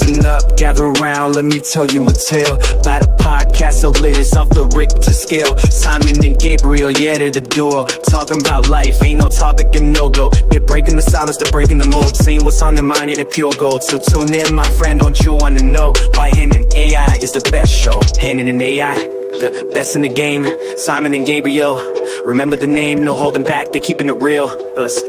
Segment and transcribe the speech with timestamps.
[0.00, 2.54] Listen up, gather around, let me tell you a tale.
[2.78, 5.58] About a podcast so latest off the Richter scale.
[5.58, 10.08] Simon and Gabriel, yeah, to the door Talking about life, ain't no topic and no
[10.08, 12.14] go They're breaking the silence, they're breaking the mold.
[12.14, 13.82] Saying what's on their mind, yeah, pure gold.
[13.82, 15.92] So tune in, my friend, don't you wanna know?
[16.14, 18.00] Why him and AI is the best show.
[18.20, 20.46] Hannah and AI, the best in the game.
[20.76, 21.76] Simon and Gabriel,
[22.24, 24.46] remember the name, no holding back, they're keeping it real.
[24.76, 25.02] Us.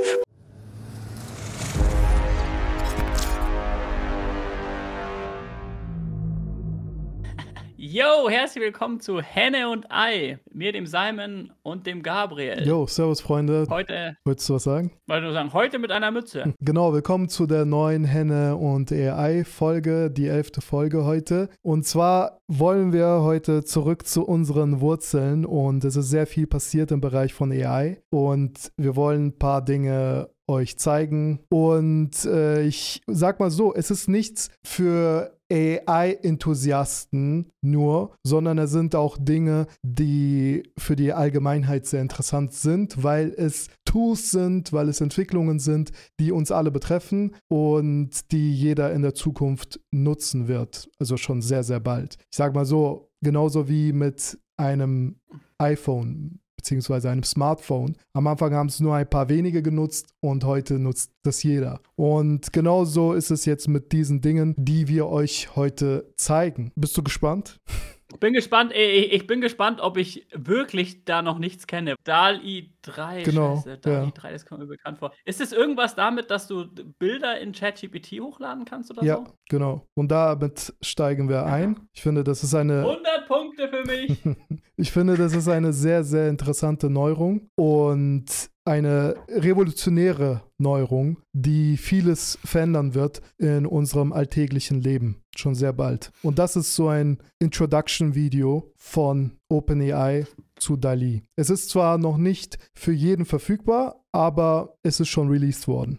[7.99, 10.39] Yo, herzlich willkommen zu Henne und Ei.
[10.53, 12.65] Mir, dem Simon und dem Gabriel.
[12.65, 13.67] Jo, servus Freunde.
[13.69, 14.93] Heute, Wolltest du was sagen?
[15.05, 16.53] wollte nur sagen, heute mit einer Mütze.
[16.61, 21.49] Genau, willkommen zu der neuen Henne und AI Folge, die elfte Folge heute.
[21.61, 26.91] Und zwar wollen wir heute zurück zu unseren Wurzeln und es ist sehr viel passiert
[26.91, 31.41] im Bereich von AI und wir wollen ein paar Dinge euch zeigen.
[31.49, 38.95] Und äh, ich sag mal so, es ist nichts für AI-Enthusiasten nur, sondern es sind
[38.95, 45.01] auch Dinge, die für die Allgemeinheit sehr interessant sind, weil es Tools sind, weil es
[45.01, 50.89] Entwicklungen sind, die uns alle betreffen und die jeder in der Zukunft nutzen wird.
[50.99, 52.17] Also schon sehr, sehr bald.
[52.31, 55.19] Ich sag mal so, genauso wie mit einem
[55.57, 57.95] iPhone beziehungsweise einem Smartphone.
[58.11, 61.79] Am Anfang haben es nur ein paar wenige genutzt und heute nutzt das jeder.
[61.95, 66.73] Und genauso ist es jetzt mit diesen Dingen, die wir euch heute zeigen.
[66.75, 67.59] Bist du gespannt?
[68.11, 71.95] Ich bin gespannt, ey, ich bin gespannt, ob ich wirklich da noch nichts kenne.
[72.05, 74.11] DALI 3, Genau, Scheiße, DALI ja.
[74.11, 75.13] 3, das kommt mir bekannt vor.
[75.25, 76.65] Ist es irgendwas damit, dass du
[76.97, 79.33] Bilder in ChatGPT hochladen kannst oder Ja, so?
[79.47, 79.85] genau.
[79.95, 81.87] Und damit steigen wir ein.
[81.93, 84.17] Ich finde, das ist eine 100 Punkte für mich.
[84.81, 88.23] Ich finde, das ist eine sehr, sehr interessante Neuerung und
[88.69, 95.23] eine revolutionäre Neuerung, die vieles verändern wird in unserem alltäglichen Leben.
[95.35, 96.11] Schon sehr bald.
[96.21, 100.27] Und das ist so ein Introduction-Video von OpenAI
[100.57, 101.23] zu DALI.
[101.35, 105.97] Es ist zwar noch nicht für jeden verfügbar, aber es ist schon released worden.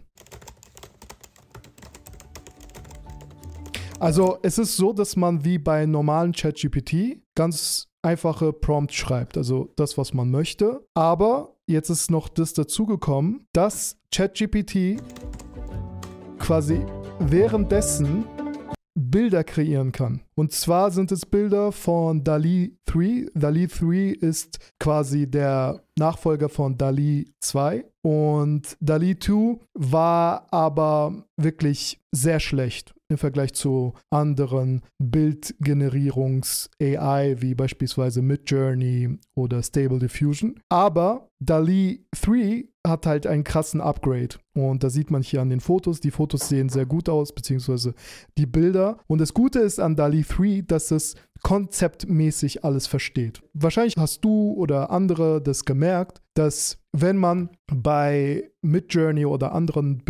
[3.99, 9.71] Also es ist so, dass man wie bei normalen ChatGPT ganz einfache Prompt schreibt, also
[9.75, 10.87] das, was man möchte.
[10.95, 15.01] Aber jetzt ist noch das dazugekommen, dass ChatGPT
[16.39, 16.85] quasi
[17.19, 18.25] währenddessen
[18.93, 20.21] Bilder kreieren kann.
[20.35, 23.27] Und zwar sind es Bilder von DALI 3.
[23.33, 27.85] DALI 3 ist quasi der Nachfolger von DALI 2.
[28.01, 38.21] Und DALI 2 war aber wirklich sehr schlecht im Vergleich zu anderen Bildgenerierungs-AI wie beispielsweise
[38.21, 40.55] Midjourney oder Stable Diffusion.
[40.69, 44.37] Aber DALI 3 hat halt einen krassen Upgrade.
[44.53, 45.99] Und da sieht man hier an den Fotos.
[45.99, 47.93] Die Fotos sehen sehr gut aus, beziehungsweise
[48.37, 48.99] die Bilder.
[49.07, 53.41] Und das Gute ist an DALI 3, dass es konzeptmäßig alles versteht.
[53.53, 60.03] Wahrscheinlich hast du oder andere das gemerkt, dass wenn man bei Midjourney oder anderen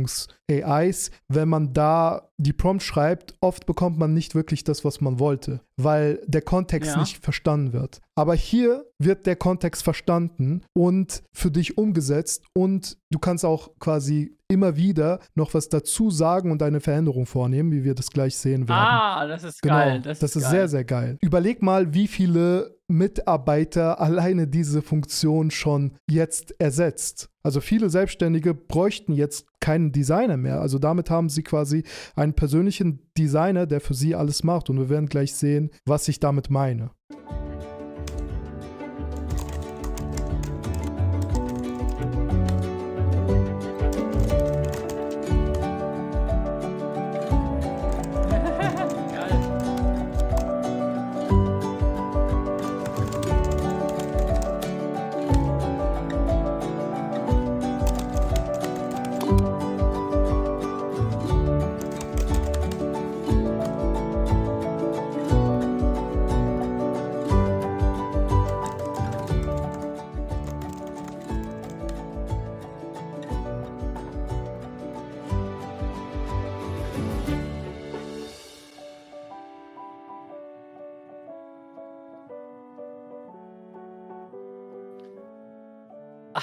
[0.00, 5.18] Bildgenerierungs-AIs, wenn man da die Prompt schreibt, oft bekommt man nicht wirklich das, was man
[5.18, 7.00] wollte, weil der Kontext Ja.
[7.00, 8.00] nicht verstanden wird.
[8.14, 14.36] Aber hier wird der Kontext verstanden und für dich umgesetzt und du kannst auch quasi
[14.48, 18.68] immer wieder noch was dazu sagen und eine Veränderung vornehmen, wie wir das gleich sehen
[18.68, 18.78] werden.
[18.80, 20.00] ah, das ist Genau, geil.
[20.02, 20.50] das, Das, ist, geil.
[20.50, 21.18] sehr, sehr geil.
[21.20, 27.30] Überleg mal, wie viele Mitarbeiter alleine diese Funktion schon jetzt ersetzt.
[27.42, 30.60] Also viele Selbstständige bräuchten jetzt keinen Designer mehr.
[30.60, 34.70] Also damit haben sie quasi einen persönlichen Designer, der für sie alles macht.
[34.70, 36.90] Und wir werden gleich sehen, was ich damit meine.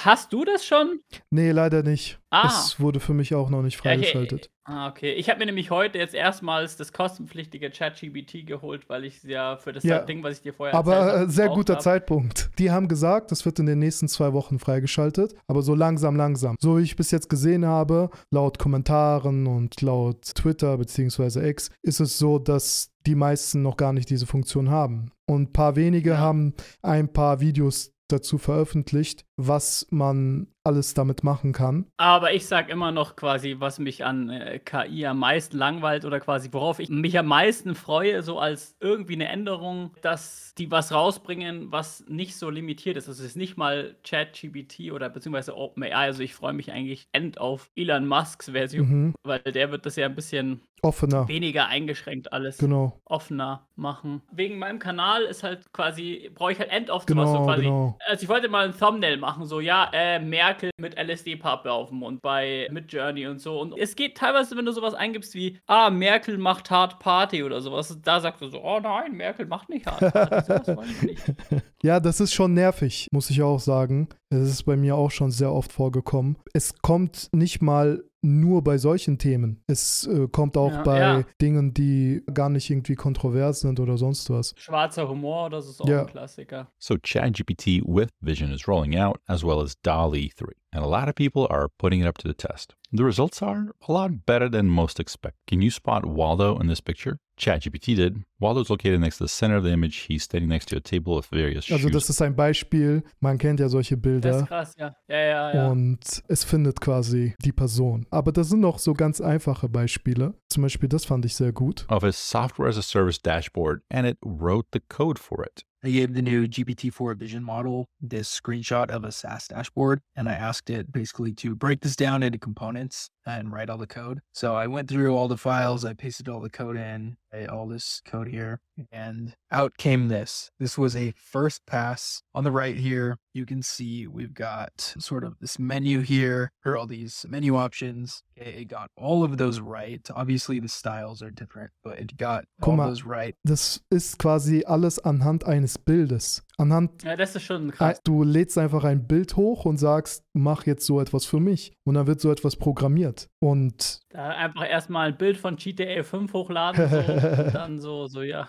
[0.05, 0.99] Hast du das schon?
[1.29, 2.19] Nee, leider nicht.
[2.29, 2.47] Ah.
[2.47, 4.49] Es wurde für mich auch noch nicht freigeschaltet.
[4.65, 5.11] Ah, okay.
[5.13, 9.71] Ich habe mir nämlich heute jetzt erstmals das kostenpflichtige ChatGPT geholt, weil ich ja für
[9.73, 9.99] das Ja.
[9.99, 11.81] Ding, was ich dir vorher Aber erzählt äh, sehr guter hab.
[11.81, 12.49] Zeitpunkt.
[12.57, 16.55] Die haben gesagt, das wird in den nächsten zwei Wochen freigeschaltet, aber so langsam, langsam.
[16.59, 21.47] So wie ich bis jetzt gesehen habe, laut Kommentaren und laut Twitter bzw.
[21.49, 25.11] X, ist es so, dass die meisten noch gar nicht diese Funktion haben.
[25.25, 26.17] Und ein paar wenige Ja.
[26.19, 31.87] haben ein paar Videos dazu veröffentlicht, was man alles damit machen kann.
[31.97, 36.19] Aber ich sag immer noch quasi, was mich an äh, KI am meisten langweilt oder
[36.21, 40.93] quasi worauf ich mich am meisten freue, so als irgendwie eine Änderung, dass die was
[40.93, 43.09] rausbringen, was nicht so limitiert ist.
[43.09, 45.93] Also es ist nicht mal ChatGPT oder beziehungsweise OpenAI.
[45.93, 49.13] Also ich freue mich eigentlich end auf Elon Musks Version, Mhm.
[49.23, 51.27] weil der wird das ja ein bisschen Offener.
[51.27, 52.99] weniger eingeschränkt alles Genau.
[53.05, 54.21] offener machen.
[54.31, 57.63] Wegen meinem Kanal ist halt quasi, brauche ich halt end oft Genau, so quasi.
[57.63, 57.97] genau.
[58.07, 60.19] Also ich wollte mal ein Thumbnail machen, so ja, äh,
[60.53, 63.59] Merkel mit LSD-Pappe auf dem Mund bei mit Journey und so.
[63.59, 67.61] Und es geht teilweise, wenn du sowas eingibst wie, ah, Merkel macht hart Party oder
[67.61, 71.23] sowas, da sagst du so, oh nein, Merkel macht nicht hart Party, sowas wollen nicht.
[71.83, 74.07] Ja, das ist schon nervig, muss ich auch sagen.
[74.29, 76.37] Es ist bei mir auch schon sehr oft vorgekommen.
[76.53, 79.61] Es kommt nicht mal nur bei solchen Themen.
[79.67, 81.23] Es äh, kommt auch Ja, bei ja.
[81.41, 84.53] Dingen, die gar nicht irgendwie kontrovers sind oder sonst was.
[84.57, 86.01] Schwarzer Humor, das ist auch Ja.
[86.01, 86.71] ein Klassiker.
[86.79, 91.07] So ChatGPT with Vision is rolling out, as well as DALI 3, and a lot
[91.09, 92.75] of people are putting it up to the test.
[92.91, 95.35] The results are a lot better than most expect.
[95.47, 97.17] Can you spot Waldo in this picture?
[97.39, 98.23] ChatGPT did.
[98.39, 100.05] Waldo's located next to the center of the image.
[100.07, 101.91] He's standing next to a table with various Also shoes.
[101.91, 103.01] das ist ein Beispiel.
[103.19, 104.39] Man kennt ja solche Das Bilder.
[104.41, 104.95] ist krass, ja.
[105.07, 105.67] Ja, ja, ja.
[105.69, 108.05] Und es findet quasi die Person.
[108.11, 110.35] Aber das sind noch so ganz einfache Beispiele.
[110.49, 111.87] Zum Beispiel, das fand ich sehr gut.
[111.89, 115.65] of his software as a service dashboard, and it wrote the code for it.
[115.85, 120.33] I gave the new GPT-4 Vision model this screenshot of a SaaS dashboard, and I
[120.33, 124.19] asked it basically to break this down into components and write all the code.
[124.33, 127.67] So I went through all the files, I pasted all the code in, I- all
[127.67, 128.59] this code here,
[128.91, 130.51] and out came this.
[130.59, 132.21] This was a first pass.
[132.35, 136.77] On the right here, you can see we've got sort of this menu here, or
[136.77, 138.23] all these menu options.
[138.39, 140.01] Okay, It got all of those right.
[140.15, 142.87] Obviously, the styles are different, but it got Guck all mal.
[142.87, 143.35] those right.
[143.45, 146.41] Das ist quasi alles anhand eines Bildes.
[146.57, 148.01] Anhand ja, das ist schon Ah, krass.
[148.03, 151.73] Du lädst einfach ein Bild hoch und sagst, mach jetzt so etwas für mich.
[151.83, 153.29] Und dann wird so etwas programmiert.
[153.39, 158.21] Und Da einfach erstmal ein Bild von GTA 5 hochladen so, und dann so, so,
[158.21, 158.47] ja.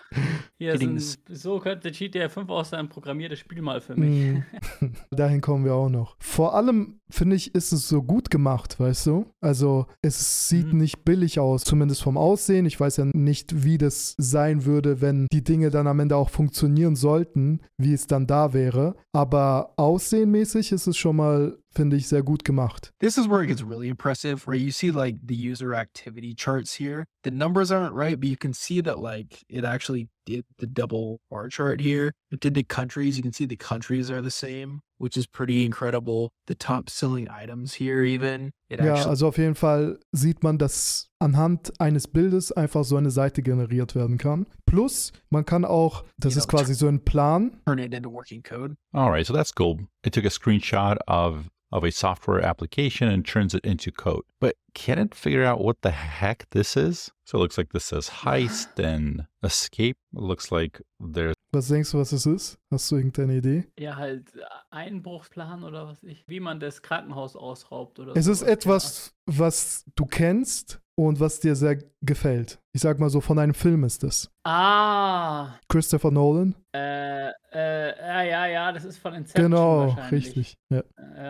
[0.59, 4.15] Hier sind, so könnte GTA 5 aussehen, programmiertes Spiel mal für mich.
[4.15, 4.43] mh,
[5.11, 6.17] dahin kommen wir auch noch.
[6.19, 9.25] Vor allem, finde ich, ist es so gut gemacht, weißt du?
[9.41, 10.77] Also, es sieht Mhm.
[10.81, 12.67] nicht billig aus, zumindest vom Aussehen.
[12.67, 16.29] Ich weiß ja nicht, wie das sein würde, wenn die Dinge dann am Ende auch
[16.29, 18.95] funktionieren sollten, wie es dann da wäre.
[19.13, 22.91] Aber aussehenmäßig ist es schon mal, finde ich, sehr gut gemacht.
[22.99, 26.73] This is where it gets really impressive, where you see like the user activity charts
[26.79, 27.05] here.
[27.23, 31.19] The numbers aren't right, but you can see that like it actually did the double
[31.29, 32.11] bar chart here.
[32.31, 33.17] It did the countries.
[33.17, 36.31] You can see the countries are the same, which is pretty incredible.
[36.47, 41.09] The top selling items here, even it Ja, also auf jeden Fall sieht man, dass
[41.19, 44.47] anhand eines Bildes einfach so eine Seite generiert werden kann.
[44.65, 46.39] Plus, man kann auch, das Ja.
[46.39, 47.61] ist quasi so ein Plan.
[47.67, 48.75] turn it into working code.
[48.93, 49.77] All right, so that's cool.
[50.03, 54.23] It took a screenshot of of a software application and turns it into code.
[54.39, 57.11] But can it figure out what the heck this is?
[57.25, 59.97] So it looks like this says heist and escape.
[60.15, 62.57] It looks like there's Was denkst du, was es ist?
[62.71, 63.65] Hast du irgendeine Idee?
[63.79, 64.41] Ja, halt äh,
[64.71, 68.31] Einbruchsplan oder was ich, wie man das Krankenhaus ausraubt oder Es so.
[68.31, 72.59] ist etwas, was du kennst und was dir sehr gefällt.
[72.73, 74.29] Ich sag mal so, von einem Film ist es.
[74.43, 76.55] Ah, Christopher Nolan?
[76.73, 80.57] äh, äh, ja, ja, ja, das ist von Inception Genau, richtig.
[80.69, 80.83] Ja.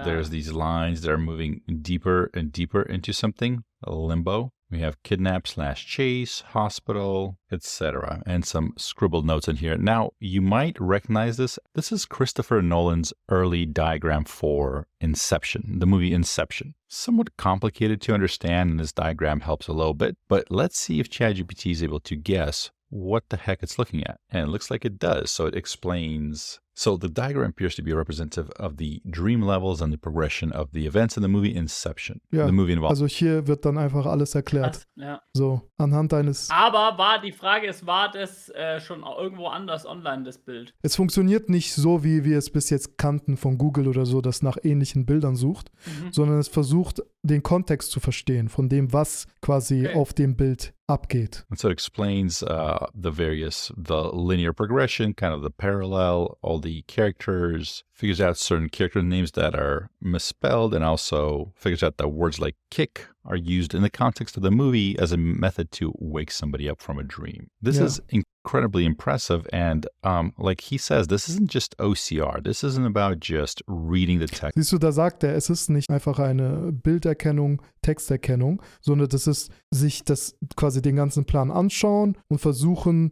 [0.03, 3.63] There's these lines that are moving deeper and deeper into something,
[3.93, 4.51] limbo.
[4.71, 9.77] We have kidnap slash chase, hospital, etc., and some scribbled notes in here.
[9.77, 11.59] Now, you might recognize this.
[11.75, 16.73] This is Christopher Nolan's early diagram for Inception, the movie Inception.
[16.87, 21.09] Somewhat complicated to understand, and this diagram helps a little bit, but let's see if
[21.09, 24.19] ChatGPT is able to guess what the heck it's looking at.
[24.29, 25.29] And it looks like it does.
[25.31, 26.59] So it explains.
[26.77, 30.67] So the diagram appears to be representative of the dream levels and the progression of
[30.73, 32.19] the events in the movie Inception.
[32.31, 34.73] Ja, The movie involves Also hier wird dann einfach alles erklärt.
[34.73, 35.21] Krass, ja.
[35.33, 36.49] So, anhand eines.
[36.51, 40.73] Aber war die Frage ist, war das äh, schon irgendwo anders online, das Bild?
[40.81, 44.41] Es funktioniert nicht so, wie wir es bis jetzt kannten von Google oder so, das
[44.41, 46.11] nach ähnlichen Bildern sucht, Mhm.
[46.11, 49.95] sondern es versucht, den Kontext zu verstehen von dem, was quasi Okay.
[49.95, 51.43] auf dem Bild abgeht.
[51.49, 56.59] And so it explains uh, the various, the linear progression, kind of the parallel, all
[56.59, 62.09] the characters, figures out certain character names that are misspelled, and also figures out that
[62.09, 65.91] words like kick are used in the context of the movie as a method to
[65.99, 67.47] wake somebody up from a dream.
[67.61, 67.85] This Yeah.
[67.85, 69.47] is incredibly impressive.
[69.51, 72.43] And um, like he says, this isn't just OCR.
[72.43, 74.55] This isn't about just reading the text.
[74.55, 79.51] Siehst du, da sagt er, es ist nicht einfach eine Bilderkennung, Texterkennung, sondern das ist
[79.71, 83.11] sich das quasi den ganzen Plan anschauen und versuchen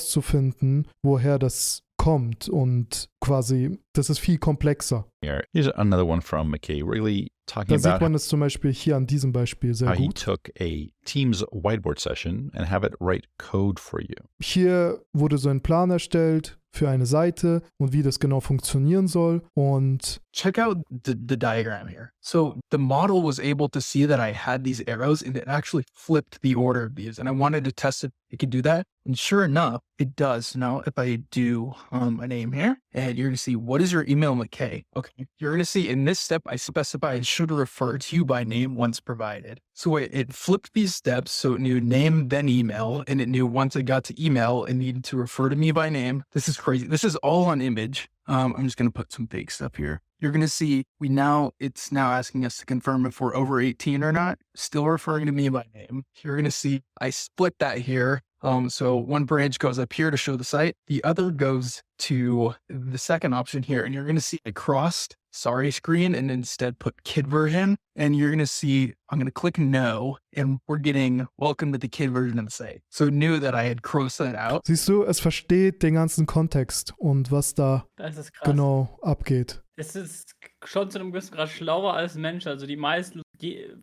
[0.00, 5.06] rauszufinden, woher das kommt und quasi, das ist viel komplexer.
[5.22, 5.44] Here.
[5.52, 8.96] Here's another one from McKay, really talking Da sieht about man es zum Beispiel hier
[8.96, 10.16] an diesem Beispiel sehr how he gut.
[10.22, 14.14] took a Teams whiteboard session and have it write code for you.
[14.42, 19.42] Hier wurde so ein Plan erstellt für eine Seite und wie das genau funktionieren soll
[19.54, 22.10] und check out the, the diagram here.
[22.20, 25.84] So the model was able to see that I had these arrows and it actually
[25.92, 27.18] flipped the order of these.
[27.18, 28.86] And I wanted to test if it could do that.
[29.06, 30.56] And sure enough, it does.
[30.56, 33.92] Now, if I do um, my name here, and you're going to see what is
[33.92, 34.84] your email, McKay?
[34.96, 35.26] Okay.
[35.38, 38.42] You're going to see in this step, I specify it should refer to you by
[38.42, 39.60] name once provided.
[39.74, 41.30] So it, it flipped these steps.
[41.30, 43.04] So it knew name, then email.
[43.06, 45.90] And it knew once it got to email, it needed to refer to me by
[45.90, 46.24] name.
[46.32, 46.86] This is crazy.
[46.86, 48.08] This is all on image.
[48.28, 50.00] Um, I'm just going to put some fake stuff here.
[50.18, 53.60] You're going to see we now, it's now asking us to confirm if we're over
[53.60, 56.04] 18 or not, still referring to me by name.
[56.22, 58.22] You're going to see I split that here.
[58.42, 62.54] Um, so one branch goes up here to show the site, the other goes to
[62.68, 66.78] the second option here, and you're going to see a crossed sorry screen and instead
[66.78, 67.76] put kid version.
[67.94, 71.78] And you're going to see, I'm going to click no, and we're getting welcome to
[71.78, 72.82] the kid version of the site.
[72.90, 74.64] So it knew that I had crossed that out.
[74.66, 78.50] siehst du, es versteht den ganzen Kontext und was da Das ist krass.
[78.50, 79.62] genau abgeht.
[79.76, 80.34] Es ist
[80.66, 82.46] schon zu einem gewissen Grad schlauer als Mensch.
[82.46, 83.22] Also die meisten,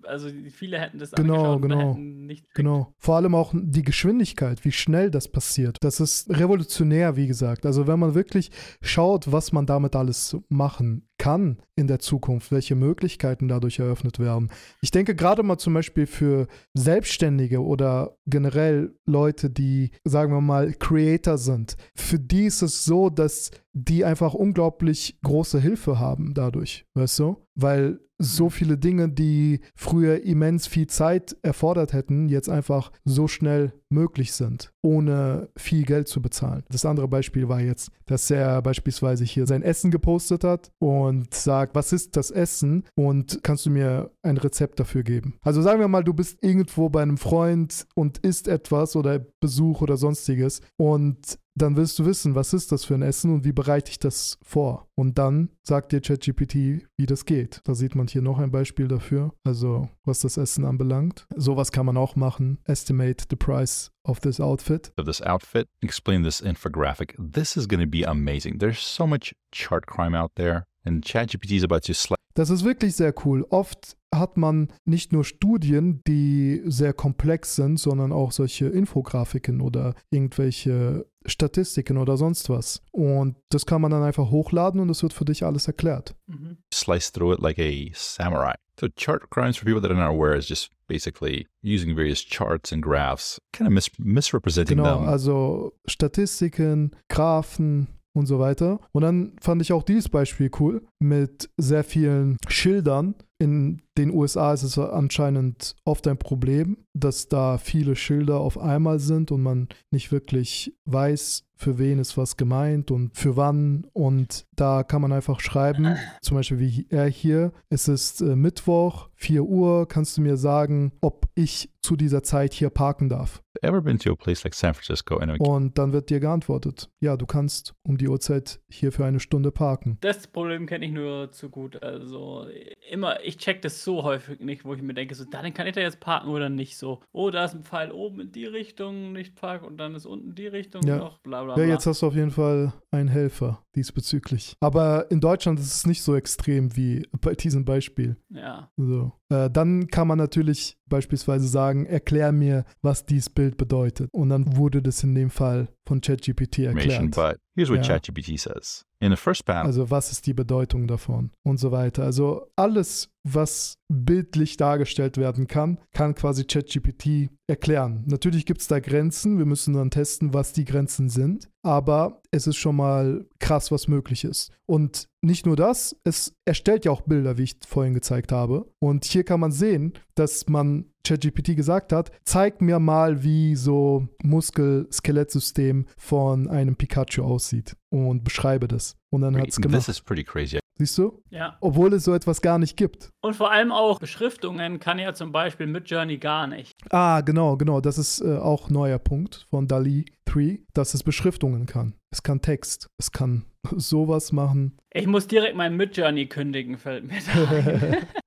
[0.03, 2.93] also viele hätten das Genau, genau, nicht Genau.
[2.97, 5.77] Vor allem auch die Geschwindigkeit, wie schnell das passiert.
[5.81, 7.65] Das ist revolutionär, wie gesagt.
[7.65, 12.75] Also wenn man wirklich schaut, was man damit alles machen kann in der Zukunft, welche
[12.75, 14.51] Möglichkeiten dadurch eröffnet werden.
[14.81, 20.73] Ich denke gerade mal zum Beispiel für Selbstständige oder generell Leute, die, sagen wir mal,
[20.73, 21.77] Creator sind.
[21.95, 27.37] Für die ist es so, dass die einfach unglaublich große Hilfe haben dadurch, weißt du?
[27.55, 33.73] Weil so viele Dinge, die früher immens viel Zeit erfordert hätten, jetzt einfach so schnell
[33.89, 36.63] möglich sind, ohne viel Geld zu bezahlen.
[36.69, 41.75] Das andere Beispiel war jetzt, dass er beispielsweise hier sein Essen gepostet hat und sagt,
[41.75, 45.35] was ist das Essen und kannst du mir ein Rezept dafür geben?
[45.41, 49.81] Also sagen wir mal, du bist irgendwo bei einem Freund und isst etwas oder Besuch
[49.81, 53.51] oder sonstiges und dann willst du wissen, was ist das für ein Essen und wie
[53.51, 54.87] bereite ich das vor?
[54.95, 57.61] Und dann sagt dir ChatGPT, wie das geht.
[57.65, 59.33] Da sieht man hier noch ein Beispiel dafür.
[59.43, 61.27] Also, was das Essen anbelangt.
[61.35, 62.59] Sowas kann man auch machen.
[62.65, 64.91] Estimate the price of this outfit.
[64.97, 67.15] Of this outfit, explain this infographic.
[67.17, 68.59] This is going to be amazing.
[68.59, 72.63] There's so much chart crime out there, and ChatGPT is about to slap Das ist
[72.63, 73.45] wirklich sehr cool.
[73.49, 79.95] Oft hat man nicht nur Studien, die sehr komplex sind, sondern auch solche Infografiken oder
[80.11, 82.81] irgendwelche Statistiken oder sonst was.
[82.91, 86.15] Und das kann man dann einfach hochladen und es wird für dich alles erklärt.
[86.27, 86.57] Mhm.
[86.73, 88.55] slice through it like a samurai.
[88.79, 92.71] So chart crimes for people that are not aware is just basically using various charts
[92.73, 95.07] and graphs, kind of mis- misrepresenting Genau, them.
[95.07, 98.79] also Statistiken, Graphen und so weiter.
[98.91, 103.15] Und dann fand ich auch dieses Beispiel cool mit sehr vielen Schildern.
[103.39, 108.99] In den USA ist es anscheinend oft ein Problem, dass da viele Schilder auf einmal
[108.99, 113.87] sind und man nicht wirklich weiß, für wen ist was gemeint und für wann.
[113.93, 119.09] Und da kann man einfach schreiben, zum Beispiel wie er hier, es ist äh, Mittwoch,
[119.15, 123.41] 4 Uhr, kannst du mir sagen, ob ich zu dieser Zeit hier parken darf?
[123.61, 126.89] Ever been to a place like San Francisco and a Und dann wird dir geantwortet,
[126.99, 129.97] ja, du kannst um die Uhrzeit hier für eine Stunde parken.
[130.01, 131.81] Das Problem kenne ich nur zu gut.
[131.81, 132.45] Also
[132.89, 135.73] immer, ich check das so häufig nicht, wo ich mir denke, so, dann kann ich
[135.75, 137.01] da jetzt parken oder nicht so.
[137.13, 140.35] Oh, da ist ein Pfeil oben in die Richtung, nicht parken und dann ist unten
[140.35, 140.97] die Richtung Ja.
[140.97, 141.73] noch, bla bla Ja, bla.
[141.73, 144.42] jetzt hast du auf jeden Fall einen Helfer diesbezüglich.
[144.59, 148.17] Aber in Deutschland ist es nicht so extrem wie bei diesem Beispiel.
[148.29, 148.69] ja.
[148.77, 149.11] So.
[149.29, 154.09] Äh, dann kann man natürlich beispielsweise sagen, erklär mir, was dieses Bild bedeutet.
[154.13, 157.11] Und dann wurde das in dem Fall von ChatGPT erklärt.
[157.15, 157.97] but here's what Yeah.
[157.97, 158.85] ChatGPT says.
[158.99, 162.03] In the first panel, Also was ist die Bedeutung davon und so weiter.
[162.03, 168.03] Also alles, was bildlich dargestellt werden kann, kann quasi ChatGPT erklären.
[168.05, 172.47] Natürlich gibt es da Grenzen, wir müssen dann testen, was die Grenzen sind, aber es
[172.47, 174.51] ist schon mal krass, was möglich ist.
[174.65, 178.65] Und nicht nur das, es erstellt ja auch Bilder, wie ich vorhin gezeigt habe.
[178.79, 184.07] Und hier kann man sehen, dass man ChatGPT gesagt hat, zeig mir mal, wie so
[184.23, 188.95] Muskel-Skelettsystem von einem Pikachu aussieht und beschreibe das.
[189.11, 189.85] Und dann hat es gemacht.
[189.85, 190.59] This is pretty crazy.
[190.77, 191.21] Siehst du?
[191.29, 191.57] Ja.
[191.61, 193.09] Obwohl es so etwas gar nicht gibt.
[193.21, 196.73] Und vor allem auch Beschriftungen kann ja zum Beispiel mit Journey gar nicht.
[196.89, 197.79] Ah, genau, genau.
[197.79, 201.93] Das ist äh, auch ein neuer Punkt von DALI 3, dass es Beschriftungen kann.
[202.13, 202.91] Es kann Text.
[202.99, 204.77] Es kann sowas machen.
[204.93, 207.97] Ich muss direkt mein Midjourney kündigen, fällt mir da ein.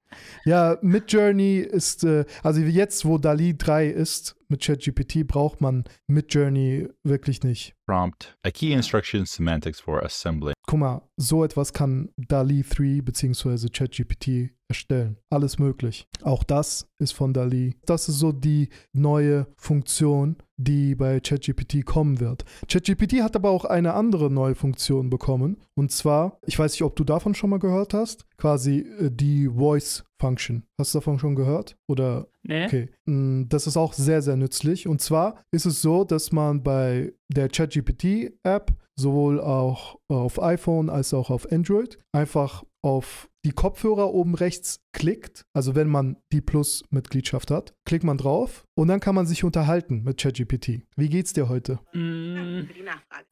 [0.47, 6.89] Ja, Midjourney ist, äh, also jetzt, wo DALI 3 ist, mit ChatGPT, braucht man Midjourney
[7.03, 7.75] wirklich nicht.
[7.87, 10.55] Prompt a key instruction semantics for assembling.
[10.67, 13.69] Guck mal, so etwas kann DALI 3 bzw.
[13.69, 15.19] ChatGPT erstellen.
[15.31, 16.07] Alles möglich.
[16.23, 17.77] Auch das ist von DALI.
[17.85, 22.45] Das ist so die neue Funktion, die bei ChatGPT kommen wird.
[22.69, 25.59] ChatGPT hat aber auch eine andere neue Funktion bekommen.
[25.75, 29.49] Und zwar, ich weiß nicht, ob du davon schon mal gehört hast, quasi äh, die
[29.49, 30.63] Voice Function.
[30.79, 31.77] Hast du davon schon gehört?
[31.89, 32.67] Oder Nee?
[32.67, 34.87] Okay, mm, das ist auch sehr, sehr nützlich.
[34.87, 41.13] Und zwar ist es so, dass man bei der ChatGPT-App sowohl auch auf iPhone als
[41.13, 47.51] auch auf Android einfach auf die Kopfhörer oben rechts klickt, also wenn man die Plus-Mitgliedschaft
[47.51, 50.87] hat, klickt man drauf und dann kann man sich unterhalten mit ChatGPT.
[50.97, 51.81] Wie geht's dir heute?
[51.93, 52.63] Mm.
[52.63, 52.87] Wie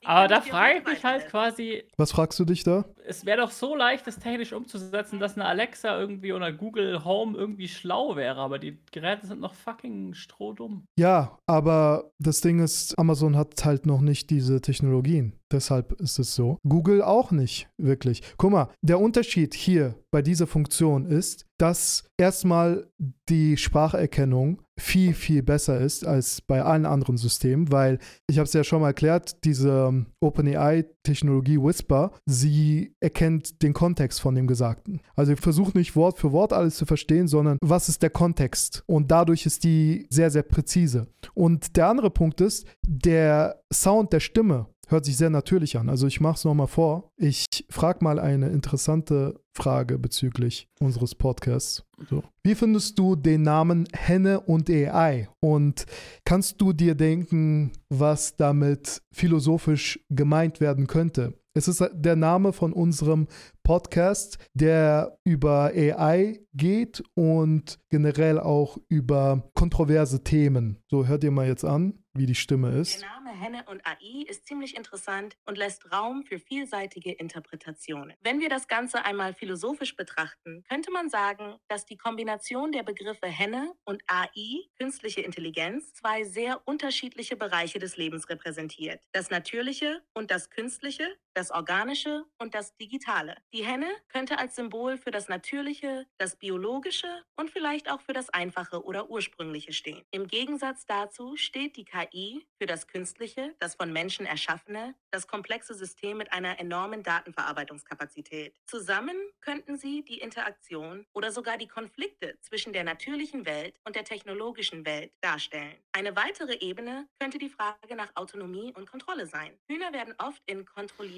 [0.05, 2.85] aber da frage ich heute mich halt quasi, Was fragst du dich da?
[3.07, 7.37] es wäre doch so leicht, das technisch umzusetzen, dass eine Alexa irgendwie oder Google Home
[7.37, 10.87] irgendwie schlau wäre, aber die Geräte sind noch fucking strohdumm.
[10.99, 15.39] Ja, aber das Ding ist, Amazon hat halt noch nicht diese Technologien.
[15.55, 16.59] Deshalb ist es so.
[16.69, 18.23] Google auch nicht wirklich.
[18.39, 22.89] Guck mal, der Unterschied hier bei dieser Funktion ist, dass erstmal
[23.29, 28.53] die Spracherkennung viel, viel besser ist als bei allen anderen Systemen, weil ich habe es
[28.53, 35.01] ja schon mal erklärt, diese ähm, OpenAI-Technologie Whisper, sie erkennt den Kontext von dem Gesagten.
[35.15, 38.83] Also ich versuche nicht Wort für Wort alles zu verstehen, sondern was ist der Kontext?
[38.87, 41.07] Und dadurch ist die sehr, sehr präzise.
[41.35, 45.89] Und der andere Punkt ist, der Sound der Stimme hört sich sehr natürlich an.
[45.89, 47.11] Also ich mache es nochmal vor.
[47.17, 51.85] Ich frage mal eine interessante Frage bezüglich unseres Podcasts.
[52.11, 52.25] So.
[52.43, 55.29] Wie findest du den Namen Henne und AI?
[55.41, 55.87] Und
[56.25, 61.35] kannst du dir denken, was damit philosophisch gemeint werden könnte?
[61.57, 63.29] Es ist der Name von unserem
[63.63, 70.83] Podcast, der über AI geht und generell auch über kontroverse Themen.
[70.91, 73.03] So, hört ihr mal jetzt an, wie die Stimme ist.
[73.03, 78.15] Der Name Henne und AI ist ziemlich interessant und lässt Raum für vielseitige Interpretationen.
[78.23, 83.27] Wenn wir das Ganze einmal philosophisch betrachten, könnte man sagen, dass die Kombination der Begriffe
[83.27, 89.03] Henne und AI, künstliche Intelligenz, zwei sehr unterschiedliche Bereiche des Lebens repräsentiert.
[89.13, 93.37] Das Natürliche und das Künstliche, das Organische und das Digitale.
[93.53, 98.31] Die Henne könnte als Symbol für das Natürliche, das Biologische und vielleicht auch für das
[98.31, 100.05] Einfache oder Ursprüngliche stehen.
[100.11, 105.75] Im Gegensatz dazu steht die KI für das Künstliche, das von Menschen erschaffene, das komplexe
[105.75, 108.55] System mit einer enormen Datenverarbeitungskapazität.
[108.67, 114.05] Zusammen könnten sie die Interaktion oder sogar die Konflikte zwischen der natürlichen Welt und der
[114.05, 115.77] technologischen Welt darstellen.
[115.93, 119.59] Eine weitere Ebene könnte die Frage nach Autonomie und Kontrolle sein.
[119.69, 120.65] Hühner werden oft in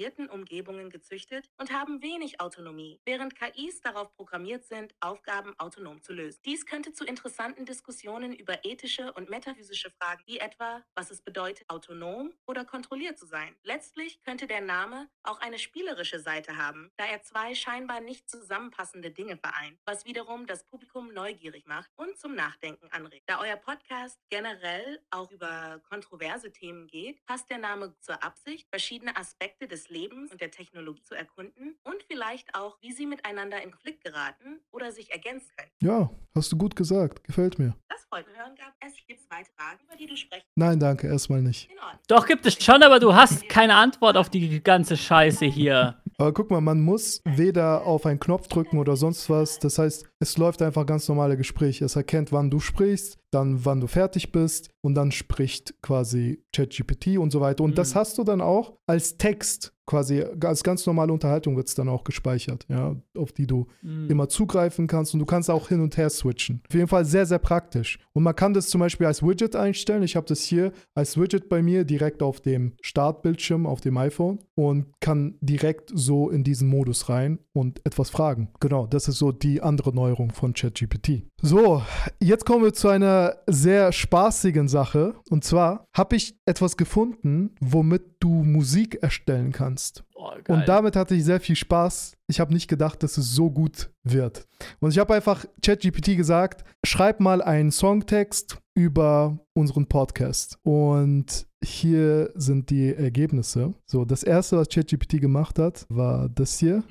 [0.07, 6.13] kontrollierten Umgebungen gezüchtet und haben wenig Autonomie, während KIs darauf programmiert sind, Aufgaben autonom zu
[6.13, 6.39] lösen.
[6.45, 11.69] Dies könnte zu interessanten Diskussionen über ethische und metaphysische Fragen wie etwa, was es bedeutet,
[11.69, 13.55] autonom oder kontrolliert zu sein.
[13.63, 19.11] Letztlich könnte der Name auch eine spielerische Seite haben, da er zwei scheinbar nicht zusammenpassende
[19.11, 23.23] Dinge vereint, was wiederum das Publikum neugierig macht und zum Nachdenken anregt.
[23.27, 29.17] Da euer Podcast generell auch über kontroverse Themen geht, passt der Name zur Absicht, verschiedene
[29.17, 33.71] Aspekte des Lebens und der Technologie zu erkunden und vielleicht auch, wie sie miteinander in
[33.71, 35.71] Konflikt geraten oder sich ergänzen können.
[35.81, 37.23] Ja, hast du gut gesagt.
[37.23, 37.75] Gefällt mir.
[37.89, 38.37] Das freut mich.
[38.37, 41.69] Hören gab es gibt weitere Fragen, über die du sprechen Nein, danke, erstmal nicht.
[42.07, 46.01] Doch, gibt es schon, aber du hast keine Antwort auf die ganze Scheiße hier.
[46.17, 49.59] Aber guck mal, man muss weder auf einen Knopf drücken oder sonst was.
[49.59, 51.81] Das heißt, es läuft einfach ganz normale Gespräch.
[51.81, 57.17] Es erkennt, wann du sprichst, dann wann du fertig bist und dann spricht quasi ChatGPT
[57.17, 57.63] und so weiter.
[57.63, 57.99] Und das Mhm.
[57.99, 62.03] hast du dann auch als Text, quasi als ganz normale Unterhaltung wird es dann auch
[62.03, 64.09] gespeichert, ja, auf die du Hm.
[64.09, 66.61] immer zugreifen kannst und du kannst auch hin und her switchen.
[66.67, 67.97] Auf jeden Fall sehr, sehr praktisch.
[68.13, 70.03] Und man kann das zum Beispiel als Widget einstellen.
[70.03, 74.39] Ich habe das hier als Widget bei mir direkt auf dem Startbildschirm auf dem iPhone
[74.55, 78.49] und kann direkt so in diesen Modus rein und etwas fragen.
[78.59, 81.23] Genau, das ist so die andere Neuerung von ChatGPT.
[81.43, 81.83] So,
[82.19, 85.13] jetzt kommen wir zu einer sehr spaßigen Sache.
[85.29, 90.03] Und zwar habe ich etwas gefunden, womit du Musik erstellen kannst.
[90.15, 90.31] Oh.
[90.47, 92.13] Und damit hatte ich sehr viel Spaß.
[92.27, 94.47] Ich habe nicht gedacht, dass es so gut wird.
[94.79, 100.57] Und ich habe einfach ChatGPT gesagt, schreib mal einen Songtext über unseren Podcast.
[100.63, 103.75] Und hier sind die Ergebnisse.
[103.85, 106.83] So, das erste, was ChatGPT gemacht hat, war das hier.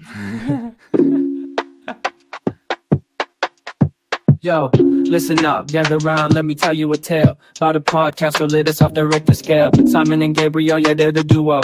[4.46, 8.46] Yo, listen up, gather round, let me tell you a tale about a podcast for
[8.46, 9.72] latest off the Richter scale.
[9.88, 11.60] Simon and Gabriel, yeah, they're the duo.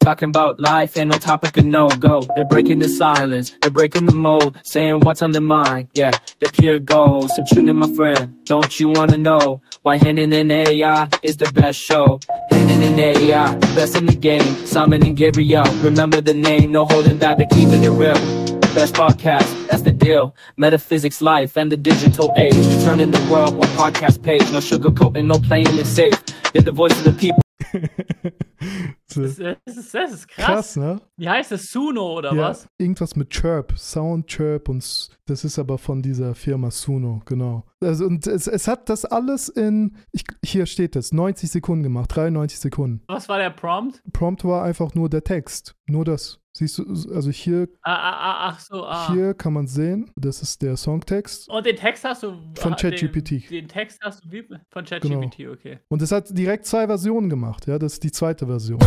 [0.00, 2.22] Talking about life and no topic of no go.
[2.34, 5.88] They're breaking the silence, they're breaking the mold, saying what's on their mind.
[5.92, 7.30] Yeah, they're pure gold.
[7.32, 8.34] So tune in, my friend.
[8.46, 12.18] Don't you wanna know why Hendon and AI is the best show?
[12.50, 14.40] Hendon and AI, best in the game.
[14.64, 18.14] Simon and Gabriel, remember the name, no holding back, they're keeping it real.
[18.72, 20.34] Best podcast, that's the deal.
[20.56, 22.54] Metaphysics, life, and the digital age.
[22.84, 24.42] Turning the world one podcast page.
[24.52, 26.12] No sugarcoating, no playing it safe.
[26.54, 27.40] You're the voice of the people.
[29.08, 30.46] Das, ist- das, ist, das ist krass.
[30.46, 31.00] krass, ne?
[31.16, 31.64] Wie heißt das?
[31.64, 32.66] Suno oder Ja, was?
[32.78, 37.64] irgendwas mit Chirp, Sound Chirp und das ist aber von dieser Firma Suno, genau.
[37.80, 42.14] Also und es, es hat das alles in, ich, hier steht es, 90 Sekunden gemacht,
[42.14, 43.02] 93 Sekunden.
[43.08, 44.00] Was war der Prompt?
[44.12, 46.38] Prompt war einfach nur der Text, nur das.
[46.54, 46.84] Siehst du,
[47.14, 49.10] also hier, Ah, ah, ah, so, ah.
[49.12, 51.48] hier kann man sehen, das ist der Songtext.
[51.48, 52.34] Und den Text hast du.
[52.56, 53.30] Von ah, ChatGPT.
[53.30, 55.78] Den, den Text hast du wie, von ChatGPT, okay.
[55.88, 58.80] Und es hat direkt zwei Versionen gemacht, ja, das ist die zweite Version.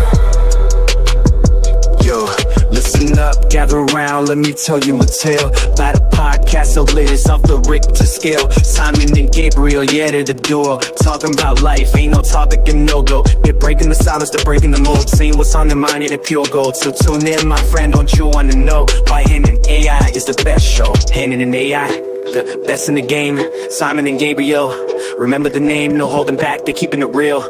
[2.03, 2.25] Yo,
[2.71, 7.29] listen up, gather around, let me tell you a tale about a podcast lit it's
[7.29, 8.49] off the Richter scale.
[8.51, 10.79] Simon and Gabriel, yeah, they're the duo.
[10.79, 13.23] Talking about life, ain't no topic and no go.
[13.43, 15.09] They're breaking the silence, they're breaking the mold.
[15.09, 16.75] Saying what's on their mind, and pure gold.
[16.75, 20.65] So tune in, my friend, don't you wanna know why Hendon AI is the best
[20.65, 20.93] show?
[21.13, 21.87] Hendon and AI,
[22.33, 23.39] the best in the game.
[23.69, 24.69] Simon and Gabriel,
[25.17, 27.41] remember the name, no holding back, they're keeping it real.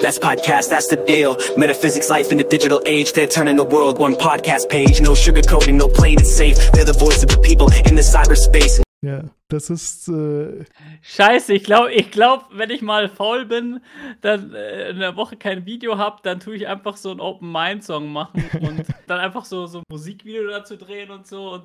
[0.00, 1.36] Best podcast, that's the deal.
[1.56, 5.00] Metaphysics, life in the digital age, they're turning the world one podcast page.
[5.00, 6.56] No sugarcoating, no playing it safe.
[6.72, 8.80] They're the voice of the people in the cyberspace.
[9.02, 10.64] Ja, das ist, äh,
[11.00, 13.80] Scheiße, ich glaube, ich glaub, wenn ich mal faul bin,
[14.20, 18.12] dann äh, in der Woche kein Video habe, dann tue ich einfach so einen Open-Mind-Song
[18.12, 21.52] machen und dann einfach so, so ein Musikvideo dazu drehen und so.
[21.54, 21.62] Und,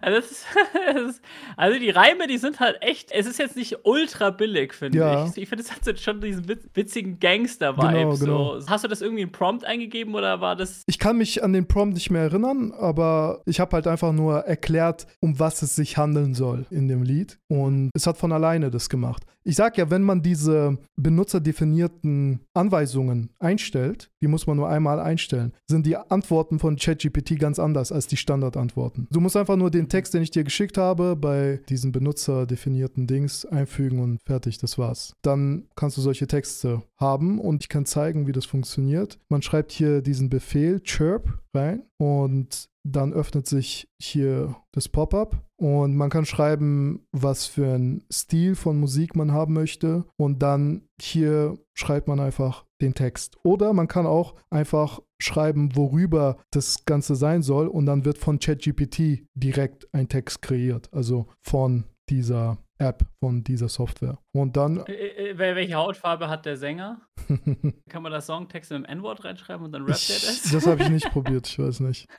[0.00, 0.46] also, ist,
[1.08, 1.20] ist,
[1.58, 5.26] also die Reime, die sind halt echt, es ist jetzt nicht ultra billig, finde Ja.
[5.26, 5.36] ich.
[5.36, 7.86] Ich finde, es hat jetzt schon diesen witz- witzigen Gangster-Vibe.
[7.86, 8.60] Genau, genau.
[8.60, 8.66] So.
[8.70, 11.68] Hast du das irgendwie in Prompt eingegeben oder war das Ich kann mich an den
[11.68, 15.98] Prompt nicht mehr erinnern, aber ich habe halt einfach nur erklärt, um was es sich
[15.98, 17.09] handeln soll in dem Lied.
[17.48, 19.24] Und es hat von alleine das gemacht.
[19.42, 25.52] Ich sag ja, wenn man diese benutzerdefinierten Anweisungen einstellt, die muss man nur einmal einstellen,
[25.66, 29.08] sind die Antworten von ChatGPT ganz anders als die Standardantworten.
[29.10, 33.46] Du musst einfach nur den Text, den ich dir geschickt habe, bei diesen benutzerdefinierten Dings
[33.46, 35.14] einfügen und fertig, das war's.
[35.22, 39.18] Dann kannst du solche Texte haben und ich kann zeigen, wie das funktioniert.
[39.30, 45.94] Man schreibt hier diesen Befehl chirp rein und dann öffnet sich hier das Pop-up und
[45.94, 50.06] man kann schreiben, was für einen Stil von Musik man haben möchte.
[50.16, 53.36] Und dann hier schreibt man einfach den Text.
[53.44, 57.68] Oder man kann auch einfach schreiben, worüber das Ganze sein soll.
[57.68, 63.68] Und dann wird von ChatGPT direkt ein Text kreiert, also von dieser App, von dieser
[63.68, 64.18] Software.
[64.32, 64.92] Und dann Äh,
[65.30, 67.00] äh, wel- welche Hautfarbe hat der Sänger?
[67.88, 70.42] Kann man da Songtext mit dem N-Wort reinschreiben und dann rappt er das?
[70.50, 72.08] das habe ich nicht probiert, ich weiß nicht.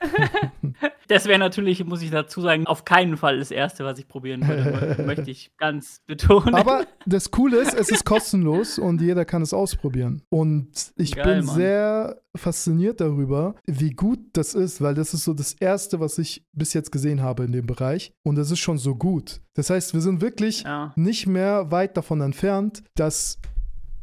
[1.08, 4.46] Das wäre natürlich, muss ich dazu sagen, auf keinen Fall das Erste, was ich probieren
[4.46, 4.94] würde.
[5.02, 6.54] mö- möchte ich ganz betonen.
[6.54, 10.22] Aber das Coole ist, es ist kostenlos und jeder kann es ausprobieren.
[10.30, 11.54] Und ich Geil, bin Mann.
[11.56, 16.46] sehr fasziniert darüber, wie gut das ist, weil das ist so das Erste, was ich
[16.52, 18.14] bis jetzt gesehen habe in dem Bereich.
[18.22, 19.40] Und das ist schon so gut.
[19.54, 20.92] Das heißt, wir sind wirklich ja.
[20.96, 23.38] nicht mehr weit davon entfernt, dass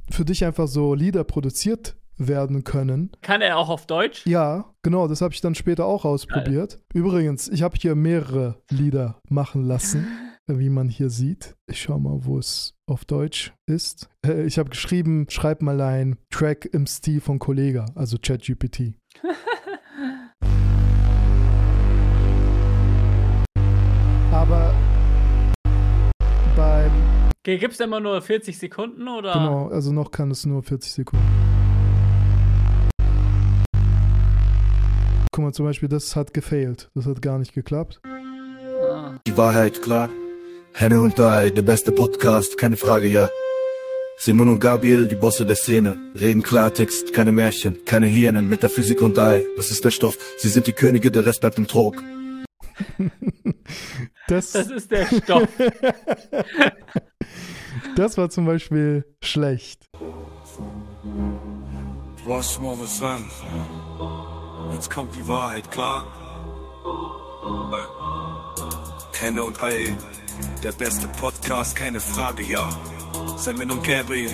[0.09, 3.12] für dich einfach so Lieder produziert werden können.
[3.21, 4.25] Kann er auch auf Deutsch?
[4.25, 6.79] Ja, genau, das habe ich dann später auch ausprobiert.
[6.93, 10.07] Übrigens, ich habe hier mehrere Lieder machen lassen,
[10.47, 11.55] wie man hier sieht.
[11.67, 14.09] Ich schau mal, wo es auf Deutsch ist.
[14.25, 18.95] Äh, Ich habe geschrieben, schreib mal ein Track im Stil von Kollega, also ChatGPT.
[27.49, 29.33] Okay, Gibt es immer nur 40 Sekunden oder?
[29.33, 31.25] genau, also noch kann es nur 40 Sekunden.
[35.31, 36.91] Guck mal, zum Beispiel, das hat gefailt.
[36.93, 38.01] Das hat gar nicht geklappt.
[38.03, 39.17] Ah.
[39.25, 40.09] Die Wahrheit klar.
[40.73, 43.27] Henne und Ei, der beste Podcast, keine Frage, ja.
[44.19, 49.17] Simon und Gabriel, die Bosse der Szene, reden Klartext, keine Märchen, keine Hirnen, Metaphysik und
[49.17, 52.03] Ei, das ist der Stoff, sie sind die Könige, der Rest bleibt im Trog.
[54.27, 55.49] Das, Das ist der Stoff.
[57.99, 59.89] das war zum Beispiel schlecht.
[62.25, 63.29] Was wollen wir sagen?
[64.73, 66.05] Jetzt kommt die Wahrheit, klar?
[69.19, 69.93] Henne und Ei,
[70.63, 72.69] der beste Podcast, keine Frage, ja.
[73.35, 74.31] Simon und Gabriel,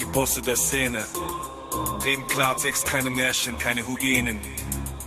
[0.00, 1.04] die Bosse der Szene.
[2.04, 4.40] Reden Klartext, keine Märchen, keine Hygienen.